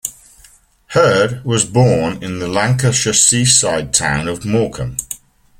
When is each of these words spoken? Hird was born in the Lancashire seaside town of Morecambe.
Hird 0.93 1.45
was 1.45 1.63
born 1.63 2.23
in 2.23 2.39
the 2.39 2.47
Lancashire 2.47 3.13
seaside 3.13 3.93
town 3.93 4.27
of 4.27 4.43
Morecambe. 4.43 4.97